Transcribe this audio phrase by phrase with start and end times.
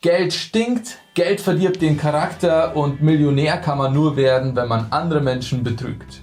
[0.00, 5.20] Geld stinkt, Geld verdirbt den Charakter und Millionär kann man nur werden, wenn man andere
[5.20, 6.22] Menschen betrügt.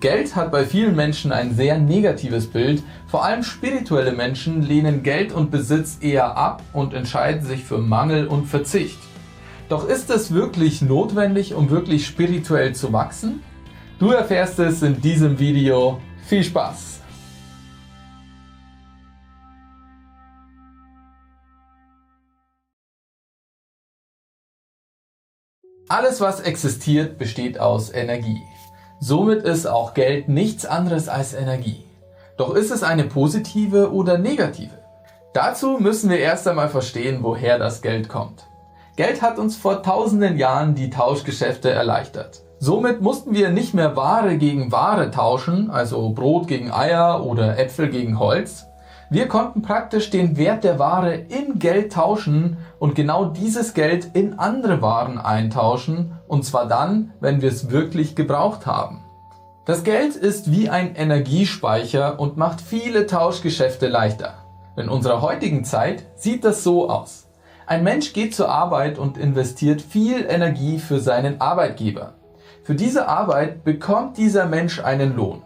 [0.00, 5.32] Geld hat bei vielen Menschen ein sehr negatives Bild, vor allem spirituelle Menschen lehnen Geld
[5.32, 8.98] und Besitz eher ab und entscheiden sich für Mangel und Verzicht.
[9.68, 13.42] Doch ist es wirklich notwendig, um wirklich spirituell zu wachsen?
[13.98, 16.00] Du erfährst es in diesem Video.
[16.26, 17.00] Viel Spaß!
[25.90, 28.42] Alles, was existiert, besteht aus Energie.
[29.00, 31.82] Somit ist auch Geld nichts anderes als Energie.
[32.36, 34.76] Doch ist es eine positive oder negative?
[35.32, 38.46] Dazu müssen wir erst einmal verstehen, woher das Geld kommt.
[38.96, 42.42] Geld hat uns vor tausenden Jahren die Tauschgeschäfte erleichtert.
[42.58, 47.88] Somit mussten wir nicht mehr Ware gegen Ware tauschen, also Brot gegen Eier oder Äpfel
[47.88, 48.66] gegen Holz,
[49.10, 54.38] wir konnten praktisch den Wert der Ware in Geld tauschen und genau dieses Geld in
[54.38, 59.02] andere Waren eintauschen und zwar dann, wenn wir es wirklich gebraucht haben.
[59.64, 64.34] Das Geld ist wie ein Energiespeicher und macht viele Tauschgeschäfte leichter.
[64.76, 67.28] In unserer heutigen Zeit sieht das so aus.
[67.66, 72.14] Ein Mensch geht zur Arbeit und investiert viel Energie für seinen Arbeitgeber.
[72.62, 75.42] Für diese Arbeit bekommt dieser Mensch einen Lohn.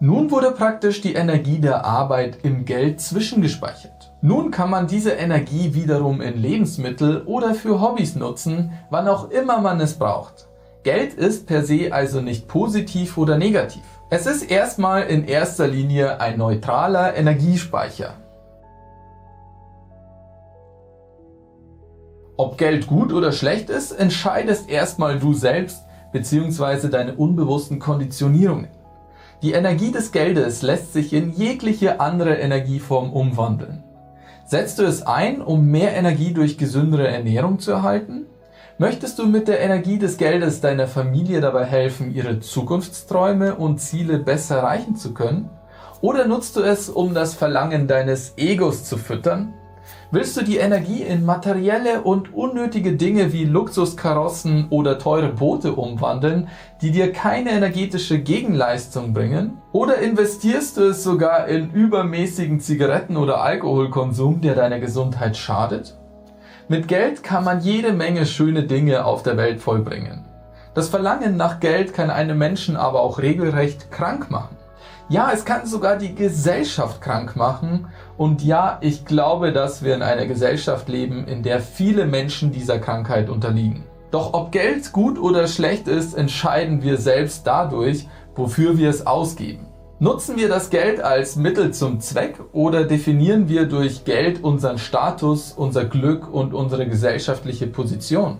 [0.00, 4.12] Nun wurde praktisch die Energie der Arbeit im Geld zwischengespeichert.
[4.22, 9.60] Nun kann man diese Energie wiederum in Lebensmittel oder für Hobbys nutzen, wann auch immer
[9.60, 10.48] man es braucht.
[10.82, 13.82] Geld ist per se also nicht positiv oder negativ.
[14.10, 18.14] Es ist erstmal in erster Linie ein neutraler Energiespeicher.
[22.36, 26.88] Ob Geld gut oder schlecht ist, entscheidest erstmal du selbst bzw.
[26.88, 28.68] deine unbewussten Konditionierungen.
[29.44, 33.84] Die Energie des Geldes lässt sich in jegliche andere Energieform umwandeln.
[34.46, 38.24] Setzt du es ein, um mehr Energie durch gesündere Ernährung zu erhalten?
[38.78, 44.18] Möchtest du mit der Energie des Geldes deiner Familie dabei helfen, ihre Zukunftsträume und Ziele
[44.18, 45.50] besser erreichen zu können?
[46.00, 49.52] Oder nutzt du es, um das Verlangen deines Egos zu füttern?
[50.14, 56.46] Willst du die Energie in materielle und unnötige Dinge wie Luxuskarossen oder teure Boote umwandeln,
[56.80, 59.58] die dir keine energetische Gegenleistung bringen?
[59.72, 65.98] Oder investierst du es sogar in übermäßigen Zigaretten- oder Alkoholkonsum, der deiner Gesundheit schadet?
[66.68, 70.26] Mit Geld kann man jede Menge schöne Dinge auf der Welt vollbringen.
[70.74, 74.56] Das Verlangen nach Geld kann einen Menschen aber auch regelrecht krank machen.
[75.10, 77.88] Ja, es kann sogar die Gesellschaft krank machen.
[78.16, 82.78] Und ja, ich glaube, dass wir in einer Gesellschaft leben, in der viele Menschen dieser
[82.78, 83.84] Krankheit unterliegen.
[84.10, 89.66] Doch ob Geld gut oder schlecht ist, entscheiden wir selbst dadurch, wofür wir es ausgeben.
[89.98, 95.52] Nutzen wir das Geld als Mittel zum Zweck oder definieren wir durch Geld unseren Status,
[95.52, 98.38] unser Glück und unsere gesellschaftliche Position?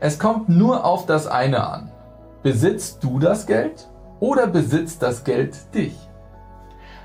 [0.00, 1.90] Es kommt nur auf das eine an.
[2.42, 3.88] Besitzt du das Geld
[4.20, 5.94] oder besitzt das Geld dich?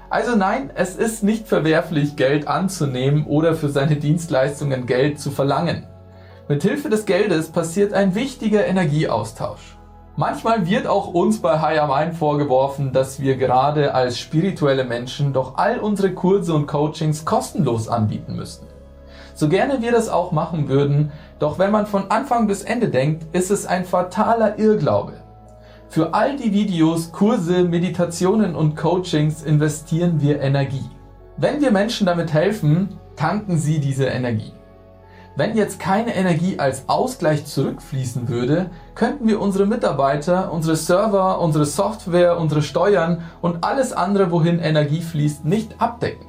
[0.09, 5.85] Also nein, es ist nicht verwerflich, Geld anzunehmen oder für seine Dienstleistungen Geld zu verlangen.
[6.47, 9.77] Mit Hilfe des Geldes passiert ein wichtiger Energieaustausch.
[10.15, 15.57] Manchmal wird auch uns bei Higher Mind vorgeworfen, dass wir gerade als spirituelle Menschen doch
[15.57, 18.65] all unsere Kurse und Coachings kostenlos anbieten müssten.
[19.35, 23.33] So gerne wir das auch machen würden, doch wenn man von Anfang bis Ende denkt,
[23.33, 25.13] ist es ein fataler Irrglaube.
[25.91, 30.87] Für all die Videos, Kurse, Meditationen und Coachings investieren wir Energie.
[31.37, 34.53] Wenn wir Menschen damit helfen, tanken sie diese Energie.
[35.35, 41.65] Wenn jetzt keine Energie als Ausgleich zurückfließen würde, könnten wir unsere Mitarbeiter, unsere Server, unsere
[41.65, 46.27] Software, unsere Steuern und alles andere, wohin Energie fließt, nicht abdecken.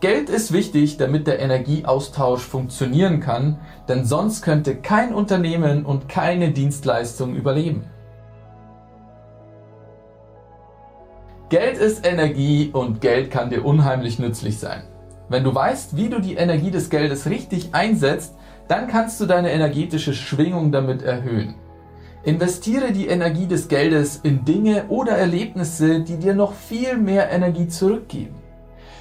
[0.00, 6.52] Geld ist wichtig, damit der Energieaustausch funktionieren kann, denn sonst könnte kein Unternehmen und keine
[6.52, 7.84] Dienstleistung überleben.
[11.50, 14.82] Geld ist Energie und Geld kann dir unheimlich nützlich sein.
[15.30, 18.34] Wenn du weißt, wie du die Energie des Geldes richtig einsetzt,
[18.68, 21.54] dann kannst du deine energetische Schwingung damit erhöhen.
[22.22, 27.68] Investiere die Energie des Geldes in Dinge oder Erlebnisse, die dir noch viel mehr Energie
[27.68, 28.34] zurückgeben.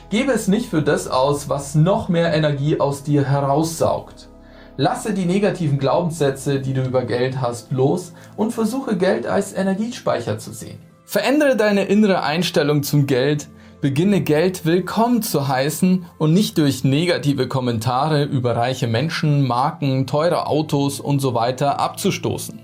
[0.10, 4.30] Gebe es nicht für das aus, was noch mehr Energie aus dir heraussaugt.
[4.77, 10.39] Lasse die negativen Glaubenssätze, die du über Geld hast, los und versuche Geld als Energiespeicher
[10.39, 10.80] zu sehen.
[11.09, 13.48] Verändere deine innere Einstellung zum Geld,
[13.80, 20.48] beginne Geld willkommen zu heißen und nicht durch negative Kommentare über reiche Menschen, Marken, teure
[20.48, 22.59] Autos und so weiter abzustoßen.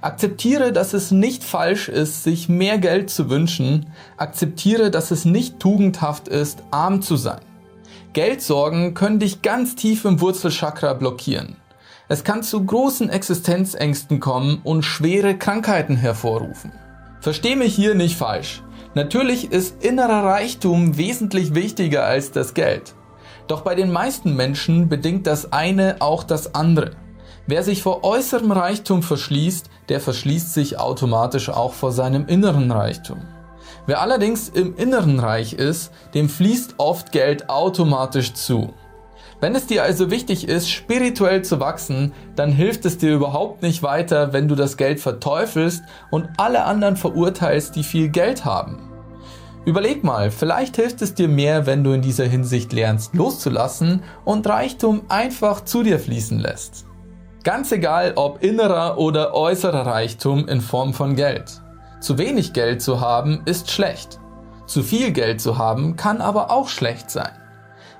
[0.00, 3.86] Akzeptiere, dass es nicht falsch ist, sich mehr Geld zu wünschen.
[4.16, 7.42] Akzeptiere, dass es nicht tugendhaft ist, arm zu sein.
[8.14, 11.54] Geldsorgen können dich ganz tief im Wurzelchakra blockieren.
[12.08, 16.72] Es kann zu großen Existenzängsten kommen und schwere Krankheiten hervorrufen.
[17.20, 18.62] Versteh mich hier nicht falsch.
[18.94, 22.94] Natürlich ist innerer Reichtum wesentlich wichtiger als das Geld.
[23.46, 26.92] Doch bei den meisten Menschen bedingt das eine auch das andere.
[27.46, 33.20] Wer sich vor äußerem Reichtum verschließt, der verschließt sich automatisch auch vor seinem inneren Reichtum.
[33.86, 38.74] Wer allerdings im inneren reich ist, dem fließt oft Geld automatisch zu.
[39.40, 43.82] Wenn es dir also wichtig ist, spirituell zu wachsen, dann hilft es dir überhaupt nicht
[43.82, 48.90] weiter, wenn du das Geld verteufelst und alle anderen verurteilst, die viel Geld haben.
[49.66, 54.46] Überleg mal, vielleicht hilft es dir mehr, wenn du in dieser Hinsicht lernst loszulassen und
[54.46, 56.86] Reichtum einfach zu dir fließen lässt.
[57.42, 61.60] Ganz egal, ob innerer oder äußerer Reichtum in Form von Geld.
[62.00, 64.18] Zu wenig Geld zu haben ist schlecht.
[64.66, 67.32] Zu viel Geld zu haben kann aber auch schlecht sein.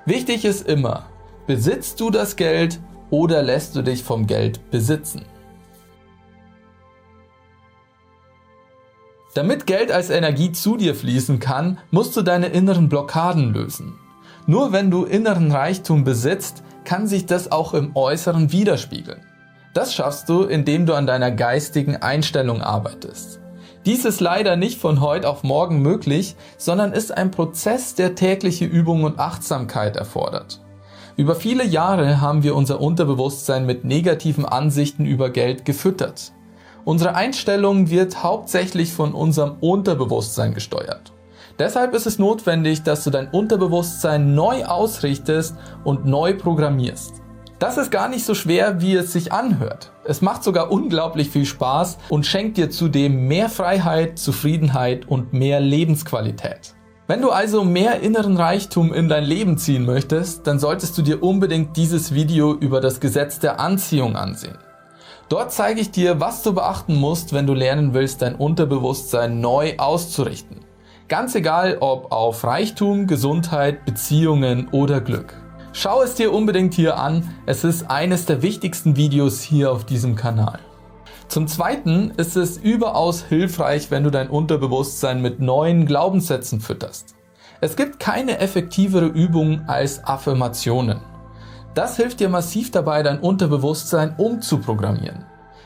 [0.05, 1.05] Wichtig ist immer,
[1.47, 2.79] besitzt du das Geld
[3.09, 5.25] oder lässt du dich vom Geld besitzen?
[9.33, 13.97] Damit Geld als Energie zu dir fließen kann, musst du deine inneren Blockaden lösen.
[14.45, 19.21] Nur wenn du inneren Reichtum besitzt, kann sich das auch im Äußeren widerspiegeln.
[19.73, 23.39] Das schaffst du, indem du an deiner geistigen Einstellung arbeitest.
[23.85, 28.65] Dies ist leider nicht von heute auf morgen möglich, sondern ist ein Prozess, der tägliche
[28.65, 30.61] Übung und Achtsamkeit erfordert.
[31.17, 36.31] Über viele Jahre haben wir unser Unterbewusstsein mit negativen Ansichten über Geld gefüttert.
[36.85, 41.11] Unsere Einstellung wird hauptsächlich von unserem Unterbewusstsein gesteuert.
[41.57, 47.15] Deshalb ist es notwendig, dass du dein Unterbewusstsein neu ausrichtest und neu programmierst.
[47.57, 49.91] Das ist gar nicht so schwer, wie es sich anhört.
[50.05, 55.59] Es macht sogar unglaublich viel Spaß und schenkt dir zudem mehr Freiheit, Zufriedenheit und mehr
[55.61, 56.76] Lebensqualität.
[57.09, 61.23] Wenn du also mehr inneren Reichtum in dein Leben ziehen möchtest, dann solltest du dir
[61.23, 64.57] unbedingt dieses Video über das Gesetz der Anziehung ansehen.
[65.29, 69.75] Dort zeige ich dir, was du beachten musst, wenn du lernen willst, dein Unterbewusstsein neu
[69.77, 70.65] auszurichten.
[71.07, 75.33] Ganz egal, ob auf Reichtum, Gesundheit, Beziehungen oder Glück.
[75.71, 80.17] Schau es dir unbedingt hier an, es ist eines der wichtigsten Videos hier auf diesem
[80.17, 80.59] Kanal.
[81.27, 87.15] Zum Zweiten ist es überaus hilfreich, wenn du dein Unterbewusstsein mit neuen Glaubenssätzen fütterst.
[87.59, 91.01] Es gibt keine effektivere Übung als Affirmationen.
[91.73, 95.25] Das hilft dir massiv dabei, dein Unterbewusstsein umzuprogrammieren.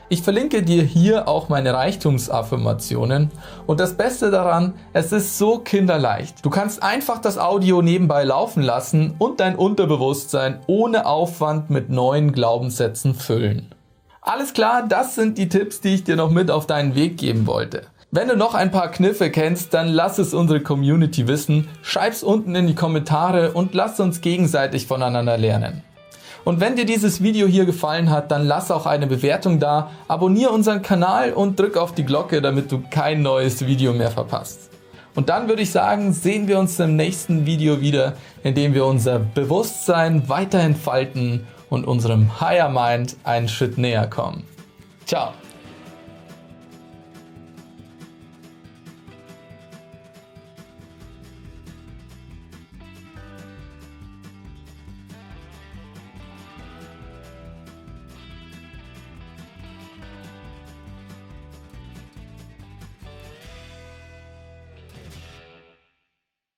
[0.10, 3.32] Ich verlinke dir hier auch meine Reichtumsaffirmationen
[3.66, 6.44] und das Beste daran, es ist so kinderleicht.
[6.44, 12.34] Du kannst einfach das Audio nebenbei laufen lassen und dein Unterbewusstsein ohne Aufwand mit neuen
[12.34, 13.74] Glaubenssätzen füllen.
[14.24, 17.48] Alles klar, das sind die Tipps, die ich dir noch mit auf deinen Weg geben
[17.48, 17.88] wollte.
[18.12, 22.54] Wenn du noch ein paar Kniffe kennst, dann lass es unsere Community wissen, schreib's unten
[22.54, 25.82] in die Kommentare und lass uns gegenseitig voneinander lernen.
[26.44, 30.52] Und wenn dir dieses Video hier gefallen hat, dann lass auch eine Bewertung da, abonniere
[30.52, 34.70] unseren Kanal und drück auf die Glocke, damit du kein neues Video mehr verpasst.
[35.16, 38.14] Und dann würde ich sagen, sehen wir uns im nächsten Video wieder,
[38.44, 44.44] in dem wir unser Bewusstsein weiter entfalten und unserem Higher Mind einen Schritt näher kommen.
[45.06, 45.34] Ciao!